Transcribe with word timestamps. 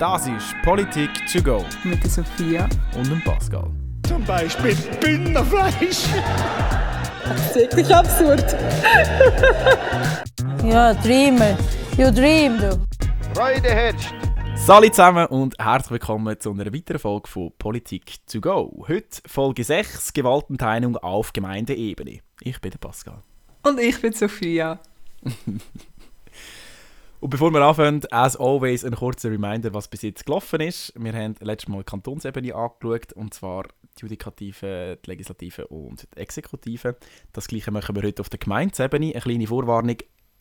Das 0.00 0.26
ist 0.26 0.54
Politik 0.64 1.10
to 1.30 1.42
go 1.42 1.62
Mit 1.84 2.02
der 2.02 2.10
Sophia. 2.10 2.66
und 2.96 3.10
dem 3.10 3.20
Pascal. 3.22 3.70
Zum 4.08 4.24
Beispiel 4.24 4.74
Bündnerfleisch. 4.98 6.04
Das 7.24 7.46
ist 7.48 7.56
wirklich 7.56 7.94
absurd. 7.94 8.56
Ja, 10.64 10.94
Dreamer. 10.94 11.56
You 11.98 12.10
dream, 12.10 12.58
du. 12.58 12.78
Freude 13.34 13.68
herrscht. 13.68 14.14
Salut 14.56 14.94
zusammen 14.94 15.26
und 15.26 15.54
herzlich 15.58 15.90
willkommen 15.92 16.40
zu 16.40 16.50
einer 16.50 16.72
weiteren 16.72 16.98
Folge 16.98 17.28
von 17.28 17.52
Politik 17.58 18.16
to 18.26 18.40
go. 18.40 18.84
Heute 18.88 19.20
Folge 19.26 19.64
6, 19.64 20.14
Gewaltenteilung 20.14 20.96
auf 20.96 21.34
Gemeindeebene. 21.34 22.20
Ich 22.40 22.58
bin 22.60 22.70
der 22.70 22.78
Pascal. 22.78 23.22
Und 23.62 23.78
ich 23.80 24.00
bin 24.00 24.14
Sophia. 24.14 24.80
Und 27.20 27.28
bevor 27.28 27.52
wir 27.52 27.60
anfangen, 27.60 28.00
as 28.10 28.34
always 28.34 28.82
ein 28.82 28.94
kurzer 28.94 29.30
Reminder, 29.30 29.74
was 29.74 29.88
bis 29.88 30.00
jetzt 30.00 30.24
gelaufen 30.24 30.62
ist. 30.62 30.94
Wir 30.96 31.12
haben 31.12 31.34
letztes 31.40 31.68
Mal 31.68 31.78
die 31.78 31.84
Kantonsebene 31.84 32.54
angeschaut, 32.54 33.12
und 33.12 33.34
zwar 33.34 33.64
die 33.98 34.02
Judikative, 34.02 34.98
die 35.04 35.10
Legislative 35.10 35.66
und 35.66 36.08
die 36.14 36.20
Exekutive. 36.20 36.96
Das 37.34 37.46
gleiche 37.46 37.70
machen 37.72 37.94
wir 37.94 38.04
heute 38.04 38.22
auf 38.22 38.30
der 38.30 38.38
Gemeindesebene. 38.38 39.12
Eine 39.12 39.20
kleine 39.20 39.46
Vorwarnung, 39.46 39.98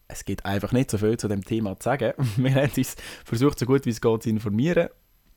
es 0.07 0.23
gibt 0.23 0.45
einfach 0.45 0.71
nicht 0.71 0.89
so 0.89 0.97
viel 0.97 1.17
zu 1.17 1.27
dem 1.27 1.43
Thema 1.43 1.77
zu 1.77 1.83
sagen. 1.83 2.13
Wir 2.37 2.55
haben 2.55 2.71
uns 2.75 2.95
versucht, 3.25 3.59
so 3.59 3.65
gut 3.65 3.85
wie 3.85 3.91
es 3.91 3.99
geht, 3.99 4.23
zu 4.23 4.29
informieren, 4.29 4.87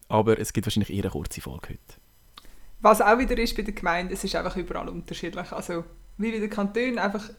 aber 0.08 0.38
es 0.38 0.52
gibt 0.52 0.66
wahrscheinlich 0.66 0.90
eher 0.90 1.02
eine 1.02 1.10
kurze 1.10 1.40
Folge 1.40 1.70
heute. 1.70 2.00
Was 2.80 3.00
auch 3.00 3.18
wieder 3.18 3.36
ist 3.36 3.56
bei 3.56 3.62
der 3.62 3.74
Gemeinde, 3.74 4.14
es 4.14 4.22
ist 4.24 4.34
einfach 4.34 4.56
überall 4.56 4.88
unterschiedlich. 4.88 5.52
Also, 5.52 5.84
wie 6.16 6.30
bei 6.30 6.38
den 6.38 6.50
Kantonen, 6.50 6.98
einfach 6.98 7.30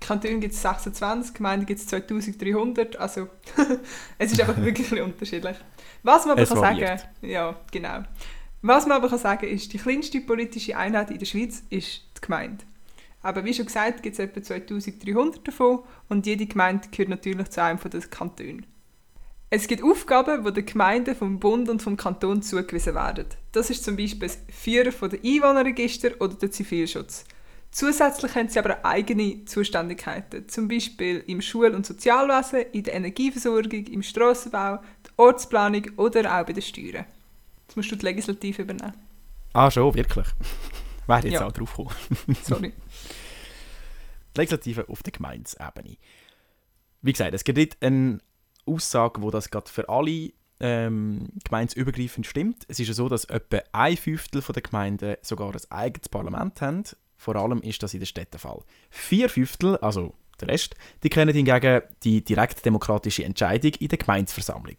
Kanton 0.00 0.40
gibt 0.40 0.54
es 0.54 0.62
26, 0.62 1.34
Gemeinden 1.34 1.66
gibt 1.66 1.80
es 1.80 1.86
2300, 1.86 2.96
also 2.96 3.28
es 4.18 4.32
ist 4.32 4.40
einfach 4.40 4.56
wirklich 4.62 5.00
unterschiedlich. 5.00 5.56
Was 6.02 6.24
man 6.24 6.32
aber 6.32 6.42
Es 6.42 6.48
kann 6.48 6.58
variiert. 6.58 7.00
sagen, 7.00 7.12
ja, 7.22 7.60
genau. 7.70 8.02
Was 8.62 8.86
man 8.86 8.96
aber 8.96 9.08
kann 9.08 9.18
sagen 9.18 9.46
ist, 9.46 9.72
die 9.72 9.78
kleinste 9.78 10.20
politische 10.20 10.76
Einheit 10.76 11.10
in 11.10 11.18
der 11.18 11.26
Schweiz 11.26 11.62
ist 11.70 12.02
die 12.16 12.20
Gemeinde. 12.20 12.64
Aber 13.22 13.44
wie 13.44 13.52
schon 13.52 13.66
gesagt, 13.66 14.02
gibt 14.02 14.14
es 14.14 14.18
etwa 14.18 14.42
2300 14.42 15.46
davon 15.46 15.80
und 16.08 16.26
jede 16.26 16.46
Gemeinde 16.46 16.88
gehört 16.90 17.10
natürlich 17.10 17.50
zu 17.50 17.62
einem 17.62 17.78
von 17.78 17.90
den 17.90 18.08
Kantonen. 18.08 18.66
Es 19.52 19.66
gibt 19.66 19.82
Aufgaben, 19.82 20.44
die 20.44 20.52
den 20.52 20.64
Gemeinden 20.64 21.14
vom 21.14 21.40
Bund 21.40 21.68
und 21.68 21.82
vom 21.82 21.96
Kanton 21.96 22.40
zugewiesen 22.40 22.94
werden. 22.94 23.26
Das 23.52 23.68
ist 23.68 23.82
zum 23.82 23.96
Beispiel 23.96 24.28
das 24.28 24.38
Führen 24.48 24.94
der 25.10 25.18
Einwohnerregister 25.24 26.12
oder 26.20 26.34
der 26.34 26.52
Zivilschutz. 26.52 27.24
Zusätzlich 27.72 28.34
haben 28.34 28.48
sie 28.48 28.58
aber 28.58 28.84
eigene 28.84 29.44
Zuständigkeiten, 29.44 30.48
zum 30.48 30.66
Beispiel 30.66 31.22
im 31.28 31.40
Schul- 31.40 31.72
und 31.74 31.86
Sozialwesen, 31.86 32.62
in 32.72 32.82
der 32.82 32.94
Energieversorgung, 32.94 33.86
im 33.86 34.02
Strassenbau, 34.02 34.78
der 35.06 35.12
Ortsplanung 35.16 35.86
oder 35.96 36.20
auch 36.40 36.44
bei 36.46 36.52
den 36.52 36.62
Steuern. 36.62 37.04
Jetzt 37.66 37.76
musst 37.76 37.92
du 37.92 37.96
die 37.96 38.04
Legislative 38.06 38.62
übernehmen. 38.62 38.94
Ah, 39.52 39.70
schon, 39.70 39.94
wirklich? 39.94 40.26
Wäre 41.06 41.22
jetzt 41.22 41.32
Ja. 41.34 41.46
auch 41.46 41.52
drauf 41.52 41.76
gekommen. 41.76 41.94
Sorry. 42.42 42.72
die 44.34 44.40
Legislative 44.40 44.88
auf 44.88 45.02
der 45.04 45.12
Gemeindesebene. 45.12 45.96
Wie 47.02 47.12
gesagt, 47.12 47.34
es 47.34 47.44
gibt 47.44 47.58
nicht 47.58 47.76
eine 47.82 48.18
Aussage, 48.66 49.22
wo 49.22 49.30
das 49.30 49.48
gerade 49.50 49.70
für 49.70 49.88
alle 49.88 50.32
ähm, 50.60 51.28
gemeindeübergreifend 51.44 52.26
stimmt. 52.26 52.64
Es 52.68 52.78
ist 52.80 52.88
ja 52.88 52.94
so, 52.94 53.08
dass 53.08 53.24
etwa 53.24 53.60
ein 53.72 53.96
Fünftel 53.96 54.42
der 54.42 54.62
Gemeinden 54.62 55.16
sogar 55.22 55.52
ein 55.54 55.60
eigenes 55.70 56.08
Parlament 56.08 56.60
haben. 56.60 56.82
Vor 57.20 57.36
allem 57.36 57.60
ist 57.60 57.82
das 57.82 57.92
in 57.92 58.00
den 58.00 58.06
Städten 58.06 58.30
der 58.30 58.40
Fall. 58.40 58.62
Vier 58.88 59.28
Fünftel, 59.28 59.76
also 59.76 60.14
der 60.40 60.48
Rest, 60.48 60.74
die 61.02 61.10
kennen 61.10 61.34
hingegen 61.34 61.82
die 62.02 62.24
direktdemokratische 62.24 63.24
Entscheidung 63.24 63.72
in 63.78 63.88
der 63.88 63.98
Gemeindeversammlung, 63.98 64.78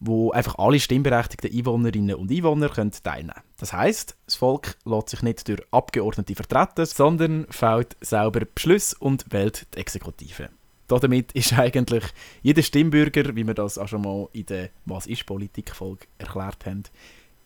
wo 0.00 0.32
einfach 0.32 0.56
alle 0.58 0.80
stimmberechtigten 0.80 1.56
Einwohnerinnen 1.56 2.16
und 2.16 2.32
Einwohner 2.32 2.68
können 2.68 2.90
teilnehmen 2.90 3.30
können. 3.30 3.46
Das 3.58 3.72
heißt, 3.72 4.16
das 4.26 4.34
Volk 4.34 4.76
lässt 4.84 5.10
sich 5.10 5.22
nicht 5.22 5.46
durch 5.46 5.62
Abgeordnete 5.70 6.34
vertreten, 6.34 6.84
sondern 6.84 7.46
fällt 7.48 7.96
selber 8.00 8.40
Beschlüsse 8.40 8.96
und 8.98 9.26
wählt 9.30 9.68
die 9.72 9.78
Exekutive. 9.78 10.48
Damit 10.88 11.30
ist 11.30 11.52
eigentlich 11.52 12.02
jeder 12.42 12.62
Stimmbürger, 12.62 13.36
wie 13.36 13.46
wir 13.46 13.54
das 13.54 13.78
auch 13.78 13.86
schon 13.86 14.02
mal 14.02 14.28
in 14.32 14.46
der 14.46 14.70
«Was 14.84 15.06
ist 15.06 15.26
Politik?» 15.26 15.76
Folge 15.76 16.06
erklärt 16.18 16.66
haben, 16.66 16.82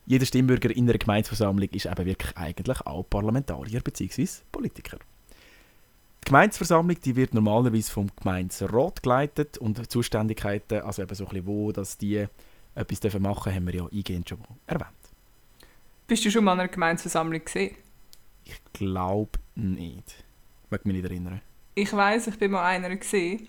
jeder 0.06 0.26
Stimmbürger 0.26 0.70
in 0.70 0.88
einer 0.88 0.98
Gemeindeversammlung 0.98 1.68
ist 1.70 1.86
eben 1.86 2.06
wirklich 2.06 2.36
eigentlich 2.36 2.80
auch 2.82 3.08
Parlamentarier 3.08 3.80
bzw. 3.80 4.26
Politiker. 4.50 4.98
Die 6.22 6.26
Gemeindeversammlung 6.26 7.00
die 7.00 7.16
wird 7.16 7.34
normalerweise 7.34 7.90
vom 7.90 8.10
Gemeinderat 8.16 9.02
geleitet 9.02 9.58
und 9.58 9.78
die 9.78 9.88
Zuständigkeiten, 9.88 10.82
also 10.82 11.02
eben 11.02 11.14
so 11.14 11.24
ein 11.24 11.30
bisschen 11.30 11.46
wo, 11.46 11.72
dass 11.72 11.98
die 11.98 12.26
etwas 12.74 13.00
dürfen 13.00 13.22
machen 13.22 13.54
haben 13.54 13.66
wir 13.66 13.74
ja 13.74 13.86
eingehend 13.86 14.28
schon 14.28 14.38
erwähnt. 14.66 14.88
Bist 16.06 16.24
du 16.24 16.30
schon 16.30 16.44
mal 16.44 16.52
an 16.52 16.60
einer 16.60 16.68
Gemeindeversammlung 16.68 17.44
gesehen? 17.44 17.76
Ich 18.44 18.60
glaube 18.72 19.38
nicht. 19.54 20.24
Ich 20.64 20.70
mag 20.70 20.84
mich 20.84 20.96
nicht 20.96 21.04
erinnern. 21.04 21.40
Ich 21.74 21.92
weiß, 21.92 22.26
ich 22.28 22.38
bin 22.38 22.50
mal 22.50 22.64
einer 22.64 22.94
gesehen. 22.96 23.48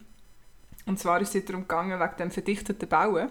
Und 0.85 0.99
zwar 0.99 1.21
ist 1.21 1.35
es 1.35 1.45
darum 1.45 1.63
gegangen, 1.63 1.99
wegen 1.99 2.17
dem 2.17 2.31
verdichteten 2.31 2.87
Bauen. 2.87 3.29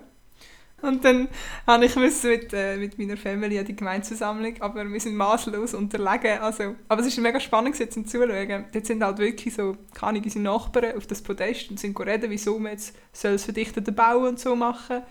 Und 0.82 1.04
dann 1.04 1.28
habe 1.66 1.84
ich 1.84 1.94
müssen 1.97 2.31
mit, 2.31 2.53
äh, 2.53 2.76
mit 2.76 2.98
meiner 2.98 3.16
Family 3.16 3.59
an 3.59 3.65
die 3.65 3.76
Gemeindeversammlung, 3.76 4.60
aber 4.60 4.84
wir 4.88 5.00
sind 5.00 5.15
maßlos 5.15 5.75
unterlegen. 5.75 6.38
Also, 6.41 6.75
aber 6.88 7.03
es 7.03 7.16
war 7.16 7.22
mega 7.22 7.41
spannend 7.41 7.75
gewesen, 7.75 7.91
zum 7.91 8.06
Zuschauen. 8.06 8.65
Dort 8.72 8.87
sind 8.87 9.03
halt 9.03 9.19
wirklich 9.19 9.54
so, 9.54 9.76
keine 9.94 10.20
unsere 10.20 10.43
Nachbarn 10.43 10.97
auf 10.97 11.06
das 11.06 11.22
Podest 11.22 11.70
und 11.70 11.78
sind 11.78 11.98
reden, 11.98 12.31
wieso 12.31 12.59
man 12.59 12.72
jetzt 12.72 12.97
soll 13.12 13.32
das 13.32 13.44
verdichtete 13.44 13.93
Bauen 13.93 14.28
und 14.28 14.41
so 14.41 14.56
machen 14.56 15.03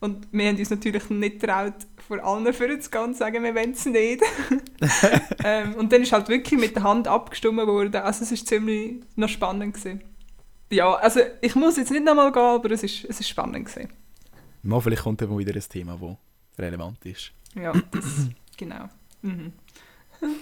Und 0.00 0.26
wir 0.32 0.48
haben 0.48 0.56
uns 0.56 0.70
natürlich 0.70 1.08
nicht 1.10 1.40
getraut, 1.40 1.74
vor 2.08 2.24
allen 2.24 2.46
und 2.46 2.54
zu 2.54 3.14
sagen, 3.14 3.44
wir 3.44 3.54
wollen 3.54 3.70
es 3.70 3.86
nicht. 3.86 4.22
ähm, 5.44 5.74
und 5.76 5.92
dann 5.92 6.02
ist 6.02 6.12
halt 6.12 6.28
wirklich 6.28 6.58
mit 6.58 6.74
der 6.74 6.82
Hand 6.82 7.06
abgestimmt 7.06 7.64
worden. 7.64 8.02
Also 8.02 8.24
es 8.24 8.32
war 8.32 8.46
ziemlich 8.46 8.96
noch 9.14 9.28
spannend. 9.28 9.74
Gewesen. 9.74 10.00
Ja, 10.72 10.94
also 10.94 11.20
ich 11.40 11.54
muss 11.54 11.76
jetzt 11.76 11.92
nicht 11.92 12.04
nochmal 12.04 12.32
gehen, 12.32 12.42
aber 12.42 12.70
es 12.72 12.82
ist, 12.82 13.04
es 13.04 13.20
ist 13.20 13.28
spannend. 13.28 13.66
Gewesen. 13.66 13.99
Mal 14.62 14.80
vielleicht 14.80 15.02
kommt 15.02 15.20
mal 15.20 15.38
wieder 15.38 15.54
ein 15.54 15.64
Thema, 15.68 15.98
das 16.00 16.16
relevant 16.58 17.04
ist. 17.06 17.32
Ja, 17.54 17.72
das, 17.90 18.28
genau. 18.56 18.88
Mhm. 19.22 19.52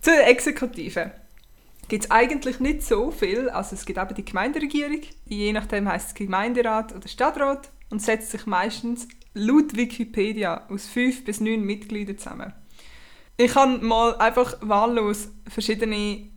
Zur 0.00 0.26
Exekutive 0.26 1.12
gibt 1.88 2.04
es 2.04 2.10
eigentlich 2.10 2.60
nicht 2.60 2.82
so 2.82 3.10
viel. 3.10 3.48
Also 3.50 3.74
es 3.74 3.84
gibt 3.84 3.98
eben 3.98 4.14
die 4.14 4.24
Gemeinderegierung, 4.24 5.00
je 5.26 5.52
nachdem 5.52 5.88
heißt 5.88 6.08
es 6.08 6.14
Gemeinderat 6.14 6.94
oder 6.94 7.08
Stadtrat 7.08 7.70
und 7.90 8.00
setzt 8.00 8.30
sich 8.30 8.46
meistens 8.46 9.08
laut 9.34 9.76
Wikipedia 9.76 10.66
aus 10.68 10.86
fünf 10.86 11.24
bis 11.24 11.40
neun 11.40 11.62
Mitgliedern 11.62 12.18
zusammen. 12.18 12.52
Ich 13.36 13.54
habe 13.54 13.78
mal 13.78 14.16
einfach 14.16 14.56
wahllos 14.60 15.28
verschiedene 15.46 16.28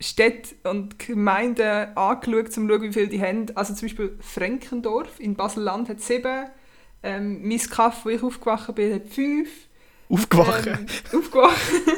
Städte 0.00 0.54
und 0.68 0.98
Gemeinden 0.98 1.96
angeschaut, 1.96 2.46
um 2.46 2.50
zu 2.50 2.68
schauen, 2.68 2.82
wie 2.82 2.92
viele 2.92 3.08
die 3.08 3.20
haben. 3.20 3.46
Also 3.56 3.74
zum 3.74 3.88
Beispiel 3.88 4.16
Frenkendorf 4.20 5.18
in 5.18 5.34
Basel-Land 5.34 5.88
hat 5.88 6.00
sieben, 6.00 6.46
ähm, 7.02 7.46
mein 7.46 7.58
Kaff, 7.58 8.04
wo 8.04 8.10
ich 8.10 8.22
aufgewacht 8.22 8.74
bin, 8.74 8.94
hat 8.94 9.08
fünf. 9.08 9.50
Aufgewacht! 10.08 10.66
Ähm, 10.66 10.86
aufgewacht. 11.12 11.60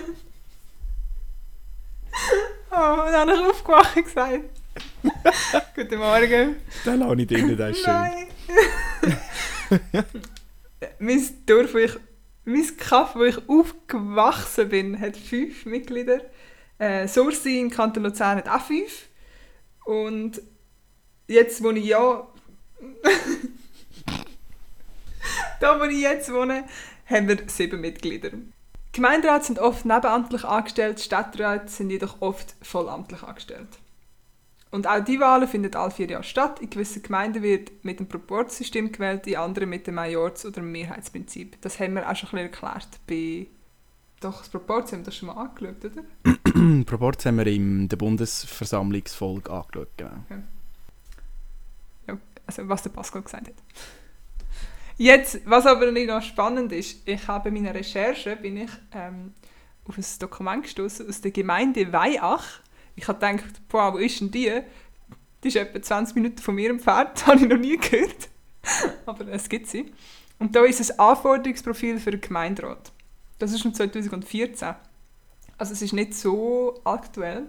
oh, 2.70 2.72
dann 2.72 3.30
habe 3.30 3.32
ich 3.32 3.40
aufgewacht 3.40 3.94
gesagt. 4.04 4.44
Guten 5.74 5.98
Morgen. 5.98 6.56
Den 6.84 7.00
lasse 7.00 7.20
ich 7.20 7.26
drin, 7.26 7.56
das 7.56 7.70
ist 7.70 7.84
schön. 7.84 7.94
Nein. 7.94 8.28
mein 10.98 11.28
Dorf, 11.46 11.74
wo 11.74 11.78
ich, 11.78 11.92
mein 12.44 12.76
Kaff, 12.76 13.14
wo 13.14 13.24
ich 13.24 13.36
aufgewachsen 13.48 14.68
bin, 14.68 15.00
hat 15.00 15.16
fünf 15.16 15.66
Mitglieder. 15.66 16.20
Äh, 16.80 17.06
Sursi 17.06 17.60
in 17.60 17.70
Kanton 17.70 18.04
Luzern 18.04 18.38
hat 18.38 18.48
auch 18.48 18.62
fünf. 18.62 19.06
Und 19.84 20.40
jetzt, 21.28 21.62
wo 21.62 21.70
ich 21.70 21.84
ja... 21.84 22.26
da, 25.60 25.78
wo 25.78 25.84
ich 25.84 26.00
jetzt 26.00 26.32
wohne, 26.32 26.64
haben 27.04 27.28
wir 27.28 27.36
sieben 27.48 27.82
Mitglieder. 27.82 28.30
Gemeinderäte 28.92 29.44
sind 29.44 29.58
oft 29.58 29.84
nebenamtlich 29.84 30.44
angestellt, 30.44 31.00
Stadträte 31.00 31.68
sind 31.68 31.90
jedoch 31.90 32.22
oft 32.22 32.56
vollamtlich 32.62 33.22
angestellt. 33.22 33.68
Und 34.70 34.86
auch 34.86 35.04
die 35.04 35.20
Wahlen 35.20 35.48
finden 35.48 35.74
alle 35.74 35.90
vier 35.90 36.08
Jahre 36.08 36.24
statt. 36.24 36.60
In 36.60 36.70
gewissen 36.70 37.02
Gemeinden 37.02 37.42
wird 37.42 37.84
mit 37.84 37.98
dem 37.98 38.08
Proporzsystem 38.08 38.90
gewählt, 38.90 39.26
in 39.26 39.36
anderen 39.36 39.68
mit 39.68 39.86
dem 39.86 39.96
Majorits- 39.96 40.46
oder 40.46 40.62
Mehrheitsprinzip. 40.62 41.60
Das 41.60 41.78
haben 41.78 41.94
wir 41.94 42.08
auch 42.08 42.16
schon 42.16 42.30
ein 42.30 42.50
bisschen 42.50 42.68
erklärt. 42.70 42.88
Bei 43.06 43.48
Doch, 44.20 44.38
das 44.38 44.50
Proporz 44.50 44.92
haben 44.92 45.00
wir 45.00 45.06
das 45.06 45.16
schon 45.16 45.28
mal 45.28 45.36
angeschaut, 45.36 45.82
oder? 45.82 46.84
Proporz 46.84 47.24
haben 47.24 47.38
wir 47.38 47.46
in 47.46 47.88
der 47.88 47.96
Bundesversammlungsfolge 47.96 49.50
angeschaut. 49.50 49.88
Genau. 49.96 50.10
Ja, 52.06 52.18
also 52.46 52.68
was 52.68 52.82
der 52.82 52.90
Pascal 52.90 53.22
gesagt 53.22 53.48
hat. 53.48 53.54
Jetzt, 54.98 55.40
was 55.46 55.64
aber 55.64 55.90
nicht 55.90 56.08
noch 56.08 56.20
spannend 56.20 56.72
ist, 56.72 57.08
ich 57.08 57.26
habe 57.26 57.44
bei 57.44 57.50
meiner 57.50 57.74
Recherche 57.74 58.36
bin 58.36 58.58
ich 58.58 58.70
ähm, 58.92 59.32
auf 59.86 59.96
ein 59.96 60.04
Dokument 60.18 60.64
gestoßen 60.64 61.08
aus 61.08 61.22
der 61.22 61.30
Gemeinde 61.30 61.90
Weiach. 61.90 62.60
Ich 62.96 63.08
habe 63.08 63.18
gedacht, 63.18 63.66
boah, 63.68 63.94
wo 63.94 63.96
ist 63.96 64.20
denn 64.20 64.30
die? 64.30 64.60
Die 65.42 65.48
ist 65.48 65.56
etwa 65.56 65.80
20 65.80 66.16
Minuten 66.16 66.38
von 66.38 66.54
mir 66.54 66.68
entfernt, 66.68 67.12
das 67.14 67.26
habe 67.26 67.38
ich 67.40 67.48
noch 67.48 67.56
nie 67.56 67.78
gehört. 67.78 68.28
aber 69.06 69.26
es 69.28 69.48
gibt 69.48 69.68
sie. 69.68 69.90
Und 70.38 70.54
da 70.54 70.64
ist 70.64 70.90
ein 70.90 70.98
Anforderungsprofil 70.98 71.98
für 71.98 72.10
den 72.10 72.20
Gemeinderat. 72.20 72.92
Das 73.40 73.52
ist 73.52 73.62
von 73.62 73.74
2014. 73.74 74.74
Also 75.58 75.72
es 75.72 75.82
ist 75.82 75.92
nicht 75.92 76.14
so 76.14 76.80
aktuell. 76.84 77.48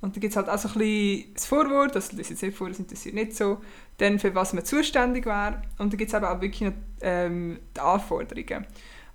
Und 0.00 0.14
da 0.14 0.20
gibt 0.20 0.32
es 0.32 0.36
halt 0.36 0.50
auch 0.50 0.58
so 0.58 0.68
ein 0.68 0.74
bisschen 0.74 1.34
das 1.34 1.46
Vorwort, 1.46 1.96
das 1.96 2.12
lese 2.12 2.22
ich 2.22 2.30
jetzt 2.30 2.42
nicht 2.42 2.56
vor, 2.56 2.68
das 2.68 2.78
interessiert 2.78 3.14
nicht 3.14 3.34
so, 3.34 3.58
dann 3.96 4.18
für 4.18 4.34
was 4.34 4.52
man 4.52 4.64
zuständig 4.64 5.24
wäre. 5.24 5.62
Und 5.78 5.92
da 5.92 5.96
gibt 5.96 6.10
es 6.10 6.14
aber 6.14 6.30
auch 6.30 6.42
wirklich 6.42 6.60
noch 6.60 6.74
ähm, 7.00 7.58
die 7.74 7.80
Anforderungen. 7.80 8.66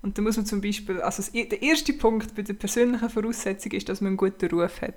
Und 0.01 0.17
da 0.17 0.21
muss 0.23 0.37
man 0.37 0.47
zum 0.47 0.61
Beispiel, 0.61 0.99
also 1.01 1.21
das, 1.21 1.31
der 1.31 1.61
erste 1.61 1.93
Punkt 1.93 2.33
bei 2.35 2.41
der 2.41 2.53
persönlichen 2.53 3.09
Voraussetzung 3.09 3.71
ist, 3.73 3.87
dass 3.87 4.01
man 4.01 4.09
einen 4.09 4.17
guten 4.17 4.49
Ruf 4.49 4.81
hat. 4.81 4.95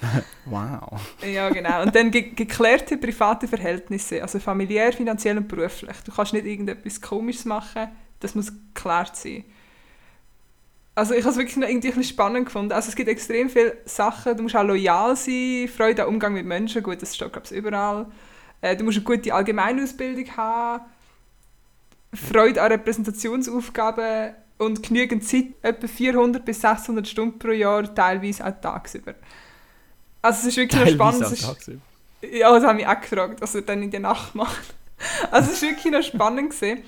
Wow. 0.46 1.00
Ja, 1.24 1.48
genau. 1.50 1.82
Und 1.82 1.94
dann 1.94 2.10
ge 2.10 2.32
geklärte 2.34 2.98
private 2.98 3.48
Verhältnisse, 3.48 4.20
also 4.20 4.38
familiär, 4.38 4.92
finanziell 4.92 5.38
und 5.38 5.48
beruflich. 5.48 5.96
Du 6.04 6.12
kannst 6.12 6.32
nicht 6.32 6.44
irgendetwas 6.44 7.00
Komisches 7.00 7.46
machen, 7.46 7.88
das 8.20 8.34
muss 8.34 8.52
geklärt 8.74 9.16
sein. 9.16 9.44
Also 10.96 11.14
ich 11.14 11.22
habe 11.24 11.30
es 11.32 11.36
wirklich 11.36 11.56
noch 11.56 11.68
irgendwie 11.68 11.88
ein 11.88 11.94
bisschen 11.96 12.14
spannend 12.14 12.46
gefunden. 12.46 12.72
Also 12.72 12.88
es 12.88 12.94
gibt 12.96 13.08
extrem 13.08 13.50
viele 13.50 13.76
Sachen, 13.84 14.36
du 14.36 14.44
musst 14.44 14.54
auch 14.54 14.62
loyal 14.62 15.16
sein, 15.16 15.68
Freude 15.74 16.04
am 16.04 16.10
Umgang 16.10 16.34
mit 16.34 16.46
Menschen, 16.46 16.82
gut, 16.82 17.02
das 17.02 17.16
steht 17.16 17.32
glaube 17.32 17.46
ich 17.50 17.52
überall. 17.56 18.06
Äh, 18.60 18.76
du 18.76 18.84
musst 18.84 18.98
eine 18.98 19.04
gute 19.04 19.34
Allgemeinausbildung 19.34 20.36
haben, 20.36 20.84
Freude 22.12 22.62
an 22.62 22.70
Repräsentationsaufgaben 22.72 24.34
und 24.58 24.82
genügend 24.84 25.24
Zeit, 25.24 25.46
etwa 25.62 25.88
400 25.88 26.44
bis 26.44 26.60
600 26.60 27.08
Stunden 27.08 27.38
pro 27.40 27.50
Jahr, 27.50 27.92
teilweise 27.92 28.46
auch 28.46 28.52
tagsüber. 28.60 29.14
Also 30.22 30.42
es 30.42 30.46
ist 30.46 30.56
wirklich 30.56 30.80
noch 30.80 30.88
spannend. 30.88 31.22
Teilweise 31.22 31.34
es 31.34 31.40
ist- 31.40 31.44
am 31.48 31.54
Tag 31.54 31.62
sind. 31.62 31.82
ja, 32.22 32.52
das 32.52 32.64
habe 32.64 32.80
ich 32.80 32.86
auch 32.86 33.00
gefragt, 33.00 33.40
was 33.42 33.54
er 33.56 33.62
dann 33.62 33.82
in 33.82 33.90
der 33.90 34.00
Nacht 34.00 34.34
macht. 34.36 34.74
Also 35.32 35.50
es 35.50 35.60
war 35.60 35.70
wirklich 35.70 35.92
noch 35.92 36.02
spannend. 36.04 36.50
Gewesen. 36.54 36.84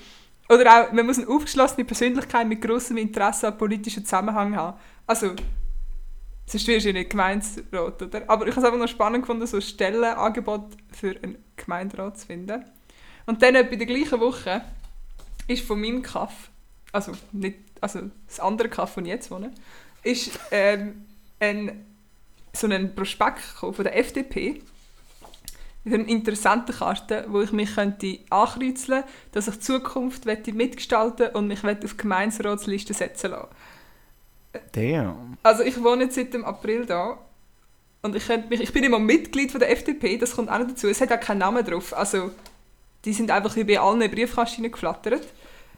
Oder 0.49 0.87
auch, 0.87 0.91
man 0.91 1.05
muss 1.05 1.17
eine 1.17 1.27
aufgeschlossene 1.27 1.85
Persönlichkeit 1.85 2.47
mit 2.47 2.61
grossem 2.61 2.97
Interesse 2.97 3.47
an 3.47 3.57
politischen 3.57 4.05
Zusammenhang 4.05 4.55
haben. 4.55 4.77
Also, 5.05 5.33
sonst 6.45 6.67
wirst 6.67 6.85
du 6.85 6.93
nicht 6.93 7.09
Gemeinderat, 7.09 8.01
oder? 8.01 8.23
Aber 8.27 8.47
ich 8.47 8.55
habe 8.55 8.61
es 8.61 8.65
einfach 8.65 8.79
noch 8.79 8.87
spannend 8.87 9.23
gefunden, 9.23 9.45
so 9.45 9.59
Stellenangebot 9.59 10.77
für 10.93 11.15
einen 11.21 11.37
Gemeinderat 11.55 12.17
zu 12.17 12.27
finden. 12.27 12.63
Und 13.25 13.41
dann 13.41 13.55
in 13.55 13.77
der 13.77 13.87
gleichen 13.87 14.19
Woche 14.21 14.61
ist 15.47 15.65
von 15.65 15.81
meinem 15.81 16.01
Kaff, 16.01 16.49
also 16.93 17.11
nicht, 17.33 17.57
also 17.81 18.01
das 18.25 18.39
andere 18.39 18.69
Kaff, 18.69 18.95
ich 18.97 19.05
jetzt 19.05 19.29
wohne, 19.29 19.51
ist 20.03 20.39
ähm, 20.51 21.05
ein, 21.39 21.85
so 22.53 22.67
ein 22.67 22.95
Prospekt 22.95 23.41
von 23.41 23.73
der 23.75 23.97
FDP 23.97 24.61
mit 25.89 25.99
einer 26.01 26.09
interessanten 26.09 26.73
Karte, 26.75 27.25
wo 27.29 27.41
ich 27.41 27.51
mich 27.51 27.73
könnte 27.75 28.19
ankreuzeln 28.29 29.01
könnte, 29.03 29.07
dass 29.31 29.47
ich 29.47 29.55
die 29.55 29.59
Zukunft 29.61 30.25
möchte 30.25 30.53
mitgestalten 30.53 31.29
und 31.35 31.47
mich 31.47 31.63
auf 31.63 31.77
die 31.79 31.97
Gemeindratsliste 31.97 32.93
setzen 32.93 33.31
lassen. 33.31 33.47
Damn. 34.71 35.37
Also 35.43 35.63
ich 35.63 35.81
wohne 35.83 36.05
jetzt 36.05 36.15
seit 36.15 36.33
dem 36.33 36.45
April 36.45 36.85
da 36.85 37.17
und 38.01 38.15
ich, 38.15 38.25
könnte 38.27 38.47
mich, 38.49 38.61
ich 38.61 38.71
bin 38.73 38.83
immer 38.83 38.99
Mitglied 38.99 39.51
von 39.51 39.59
der 39.59 39.71
FDP, 39.71 40.17
das 40.17 40.35
kommt 40.35 40.49
auch 40.49 40.59
noch 40.59 40.67
dazu. 40.67 40.87
Es 40.87 41.01
hat 41.01 41.11
auch 41.11 41.19
keinen 41.19 41.39
Namen 41.39 41.63
drauf. 41.65 41.95
Also 41.95 42.31
die 43.05 43.13
sind 43.13 43.31
einfach 43.31 43.55
wie 43.55 43.63
bei 43.63 43.79
allen 43.79 44.09
Briefkasten 44.09 44.69
geflattert. 44.71 45.21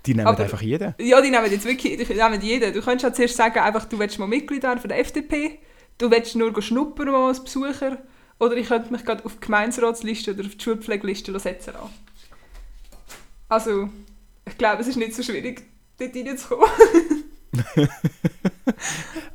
Die 0.05 0.13
nehmen 0.13 0.27
Aber- 0.27 0.43
einfach 0.43 0.61
jeden. 0.61 0.95
Ja, 0.99 1.21
die 1.21 1.29
nehmen 1.29 1.51
jetzt 1.51 1.65
wirklich 1.65 1.97
die 1.97 2.13
nehmen 2.13 2.41
jeden. 2.41 2.73
Du 2.73 2.81
könntest 2.81 3.03
ja 3.03 3.13
zuerst 3.13 3.35
sagen, 3.35 3.59
einfach, 3.59 3.85
du 3.85 3.99
willst 3.99 4.17
mal 4.19 4.27
Mitglied 4.27 4.63
werden 4.63 4.79
von 4.79 4.89
der 4.89 4.99
FDP, 4.99 5.59
du 5.97 6.09
willst 6.09 6.35
nur 6.35 6.61
schnuppern 6.61 7.11
mal 7.11 7.27
als 7.27 7.43
Besucher 7.43 7.97
oder 8.39 8.55
ich 8.57 8.67
könnte 8.67 8.91
mich 8.91 9.05
gerade 9.05 9.23
auf 9.25 9.35
die 9.35 9.45
Gemeindratsliste 9.45 10.33
oder 10.33 10.45
auf 10.45 10.55
die 10.55 10.63
Schulpflegeliste 10.63 11.37
setzen 11.39 11.73
lassen. 11.73 11.89
Also, 13.47 13.89
ich 14.47 14.57
glaube, 14.57 14.81
es 14.81 14.87
ist 14.87 14.95
nicht 14.97 15.13
so 15.13 15.23
schwierig, 15.23 15.63
dort 15.97 16.15
reinzukommen. 16.15 16.69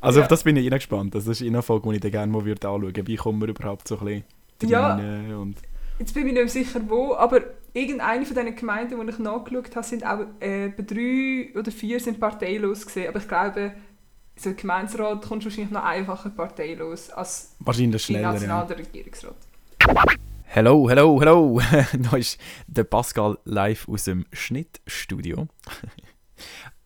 Also 0.01 0.19
Ja. 0.19 0.25
auf 0.25 0.29
das 0.29 0.43
bin 0.43 0.55
ich 0.55 0.69
gespannt. 0.69 1.15
Das 1.15 1.27
ist 1.27 1.41
eine 1.41 1.61
Folge, 1.61 1.89
die 1.89 1.95
ich 1.95 2.01
dann 2.01 2.11
gerne 2.11 2.31
mal 2.31 2.45
würde 2.45 2.67
anschauen 2.67 2.81
würde. 2.83 3.07
Wie 3.07 3.15
kommen 3.15 3.41
wir 3.41 3.47
überhaupt 3.49 3.87
so 3.87 3.99
ein 3.99 4.23
bisschen 4.61 4.69
Ja. 4.69 4.95
und 5.37 5.55
Jetzt 5.99 6.13
bin 6.13 6.27
ich 6.27 6.33
nicht 6.33 6.49
sicher, 6.49 6.81
wo, 6.87 7.15
aber 7.15 7.41
irgendeine 7.73 8.25
von 8.25 8.35
diesen 8.35 8.55
Gemeinden, 8.55 8.99
die 8.99 9.09
ich 9.11 9.19
nachgeschaut 9.19 9.75
habe, 9.75 9.85
sind 9.85 10.05
auch 10.05 10.19
äh, 10.39 10.69
bei 10.69 10.83
drei 10.83 11.57
oder 11.57 11.71
vier 11.71 11.99
sind 11.99 12.19
parteilos 12.19 12.85
gesehen. 12.85 13.07
Aber 13.09 13.19
ich 13.19 13.27
glaube, 13.27 13.73
so 14.35 14.49
ein 14.49 14.55
Gemeinderat 14.55 15.21
kommst 15.21 15.45
du 15.45 15.49
wahrscheinlich 15.49 15.71
noch 15.71 15.83
einfacher 15.83 16.29
parteilos 16.29 17.09
als 17.09 17.55
wahrscheinlich 17.59 18.05
die 18.05 18.13
schneller. 18.13 18.23
Ja. 18.23 18.33
nationale 18.33 18.77
Regierungsrat. 18.77 19.35
Hello, 20.43 20.89
hello, 20.89 21.19
hello. 21.19 21.61
da 21.99 22.17
ist 22.17 22.39
der 22.67 22.83
Pascal 22.85 23.37
live 23.45 23.87
aus 23.87 24.05
dem 24.05 24.25
Schnittstudio. 24.31 25.47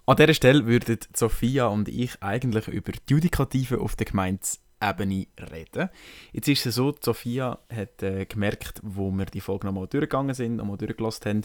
An 0.05 0.15
dieser 0.15 0.33
Stelle 0.33 0.65
würden 0.65 0.97
Sophia 1.15 1.67
und 1.67 1.87
ich 1.87 2.21
eigentlich 2.21 2.67
über 2.67 2.91
die 2.91 3.13
Judikative 3.13 3.79
auf 3.79 3.95
der 3.95 4.07
Gemeindeebene 4.07 5.27
reden. 5.51 5.89
Jetzt 6.31 6.47
ist 6.47 6.65
es 6.65 6.75
so, 6.75 6.95
Sophia 6.99 7.59
hat 7.71 8.01
äh, 8.01 8.25
gemerkt, 8.25 8.79
wo 8.81 9.11
wir 9.11 9.25
die 9.25 9.41
Folge 9.41 9.67
nochmal 9.67 9.85
durchgegangen 9.85 10.33
sind, 10.33 10.55
nochmal 10.55 10.77
durchgelassen 10.77 11.25
haben, 11.29 11.41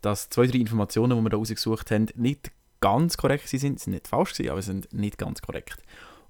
dass 0.00 0.30
zwei, 0.30 0.46
drei 0.46 0.58
Informationen, 0.58 1.18
die 1.18 1.24
wir 1.24 1.30
da 1.30 1.36
rausgesucht 1.36 1.90
haben, 1.90 2.06
nicht 2.14 2.52
ganz 2.80 3.16
korrekt 3.16 3.48
sind. 3.48 3.60
Sie 3.60 3.66
sind 3.66 3.86
nicht 3.86 4.08
falsch 4.08 4.34
gewesen, 4.34 4.50
aber 4.50 4.62
sind 4.62 4.92
nicht 4.92 5.18
ganz 5.18 5.42
korrekt. 5.42 5.82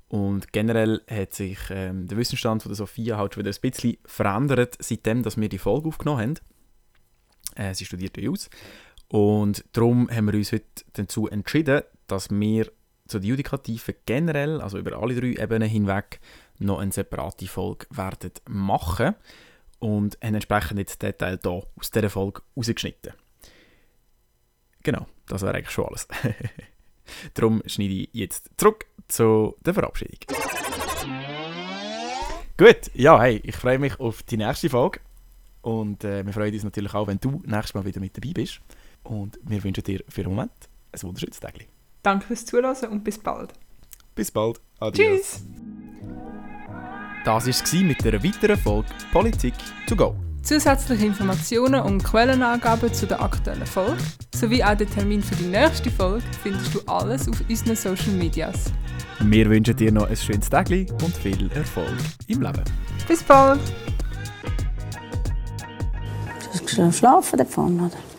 Und 0.09 0.53
generell 0.53 1.03
hat 1.11 1.35
sich 1.35 1.59
ähm, 1.71 2.07
der 2.07 2.17
Wissensstand 2.17 2.63
von 2.63 2.71
der 2.71 2.77
Sophia 2.77 3.17
halt 3.17 3.35
schon 3.35 3.45
wieder 3.45 3.55
ein 3.57 3.61
bisschen 3.61 3.97
verändert, 4.05 4.77
seitdem 4.79 5.23
dass 5.23 5.37
wir 5.37 5.49
die 5.49 5.59
Folge 5.59 5.89
aufgenommen 5.89 6.21
haben. 6.21 6.35
Äh, 7.57 7.75
sie 7.75 7.85
studiert 7.85 8.17
ja 8.17 8.31
aus. 8.31 8.49
Und 9.09 9.65
darum 9.73 10.09
haben 10.11 10.27
wir 10.27 10.35
uns 10.35 10.53
heute 10.53 10.65
dazu 10.93 11.29
entschieden, 11.29 11.83
dass 12.07 12.31
wir 12.31 12.71
zu 13.09 13.19
den 13.19 13.31
Judikativen 13.31 13.95
generell, 14.05 14.61
also 14.61 14.79
über 14.79 15.01
alle 15.01 15.15
drei 15.15 15.43
Ebenen 15.43 15.69
hinweg, 15.69 16.21
noch 16.59 16.79
eine 16.79 16.93
separate 16.93 17.47
Folge 17.47 17.87
werden 17.91 18.33
machen 18.49 19.15
und 19.79 20.19
haben 20.23 20.35
entsprechend 20.35 20.79
jetzt 20.79 21.03
den 21.03 21.15
hier 21.19 21.39
aus 21.45 21.91
dieser 21.91 22.11
Folge 22.11 22.43
rausgeschnitten. 22.57 23.13
Genau, 24.83 25.07
das 25.29 25.43
wäre 25.43 25.55
eigentlich 25.55 25.71
schon 25.71 25.87
alles. 25.87 26.09
Darum 27.35 27.63
schneide 27.67 27.95
ich 27.95 28.09
jetzt 28.13 28.51
zurück 28.57 28.87
zu 29.09 29.57
der 29.65 29.75
Verabschiedung. 29.75 30.19
Gut, 32.59 32.91
ja, 32.95 33.21
hey, 33.21 33.41
ich 33.45 33.55
freue 33.55 33.79
mich 33.79 34.01
auf 34.01 34.23
die 34.23 34.39
nächste 34.39 34.71
Folge. 34.71 35.01
Und 35.61 36.05
äh, 36.05 36.25
wir 36.25 36.33
freuen 36.33 36.55
uns 36.55 36.65
natürlich 36.65 36.95
auch, 36.95 37.07
wenn 37.07 37.19
du 37.19 37.43
nächstes 37.45 37.75
Mal 37.75 37.85
wieder 37.85 38.01
mit 38.01 38.17
dabei 38.17 38.33
bist. 38.33 38.61
Und 39.03 39.39
wir 39.43 39.63
wünschen 39.63 39.85
dir 39.85 40.03
für 40.09 40.23
den 40.23 40.31
Moment 40.31 40.53
ein 40.93 41.03
wunderschönes 41.03 41.41
Tag. 41.41 41.55
Danke 42.03 42.27
fürs 42.27 42.47
Zuhören 42.47 42.77
und 42.91 43.05
bis 43.05 43.19
bald. 43.19 43.53
Bis 44.15 44.31
bald. 44.31 44.61
Adios. 44.81 44.97
Tschüss! 44.97 45.45
Das 47.25 47.45
war 47.45 47.49
es 47.49 47.73
mit 47.73 48.07
einer 48.07 48.23
weiteren 48.23 48.57
Folge 48.57 48.89
Politik 49.13 49.55
to 49.89 49.97
go. 49.97 50.26
Zusätzliche 50.47 51.07
Informationen 51.07 51.81
und 51.81 52.05
Quellenangaben 52.05 52.95
zu 52.95 53.05
der 53.05 53.21
aktuellen 53.21 53.67
Folge 53.67 54.01
sowie 54.33 54.63
auch 54.63 54.77
den 54.77 54.89
Termin 54.89 55.21
für 55.21 55.35
die 55.35 55.49
nächste 55.49 55.91
Folge 55.91 56.23
findest 56.41 56.73
du 56.73 56.81
alles 56.87 57.29
auf 57.29 57.43
unseren 57.49 57.75
Social 57.75 58.13
Medias. 58.13 58.71
Wir 59.19 59.51
wünschen 59.51 59.75
dir 59.75 59.91
noch 59.91 60.09
ein 60.09 60.17
schönes 60.17 60.49
Tag 60.49 60.71
und 60.71 61.17
viel 61.21 61.51
Erfolg 61.51 61.97
im 62.29 62.43
Leben. 62.43 62.63
Bis 63.09 63.25
bald! 63.25 63.59
Du 66.53 66.83
hast 66.83 66.99
schlafen 66.99 67.39
davon, 67.39 67.81
oder? 67.81 68.16